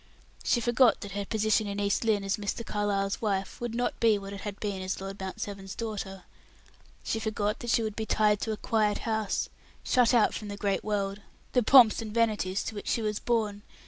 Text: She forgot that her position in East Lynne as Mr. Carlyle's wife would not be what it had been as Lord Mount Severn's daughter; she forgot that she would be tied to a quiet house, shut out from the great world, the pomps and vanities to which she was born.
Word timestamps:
She 0.43 0.59
forgot 0.61 1.01
that 1.01 1.11
her 1.11 1.25
position 1.25 1.67
in 1.67 1.79
East 1.79 2.03
Lynne 2.03 2.23
as 2.23 2.37
Mr. 2.37 2.65
Carlyle's 2.65 3.21
wife 3.21 3.61
would 3.61 3.75
not 3.75 3.99
be 3.99 4.17
what 4.17 4.33
it 4.33 4.41
had 4.41 4.59
been 4.59 4.81
as 4.81 4.99
Lord 4.99 5.19
Mount 5.19 5.39
Severn's 5.39 5.75
daughter; 5.75 6.23
she 7.03 7.19
forgot 7.19 7.59
that 7.59 7.69
she 7.69 7.83
would 7.83 7.95
be 7.95 8.07
tied 8.07 8.41
to 8.41 8.51
a 8.51 8.57
quiet 8.57 8.97
house, 9.05 9.47
shut 9.83 10.11
out 10.11 10.33
from 10.33 10.47
the 10.47 10.57
great 10.57 10.83
world, 10.83 11.21
the 11.53 11.61
pomps 11.61 12.01
and 12.01 12.11
vanities 12.15 12.63
to 12.63 12.73
which 12.73 12.87
she 12.87 13.03
was 13.03 13.19
born. 13.19 13.61